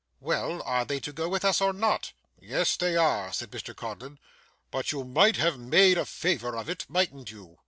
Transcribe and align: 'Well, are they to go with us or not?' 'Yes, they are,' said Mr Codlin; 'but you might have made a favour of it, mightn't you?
'Well, 0.19 0.63
are 0.63 0.83
they 0.83 0.99
to 1.01 1.13
go 1.13 1.29
with 1.29 1.45
us 1.45 1.61
or 1.61 1.73
not?' 1.73 2.11
'Yes, 2.39 2.75
they 2.75 2.95
are,' 2.97 3.31
said 3.31 3.51
Mr 3.51 3.75
Codlin; 3.75 4.17
'but 4.71 4.91
you 4.91 5.03
might 5.03 5.35
have 5.35 5.59
made 5.59 5.99
a 5.99 6.05
favour 6.07 6.57
of 6.57 6.67
it, 6.69 6.87
mightn't 6.89 7.29
you? 7.29 7.59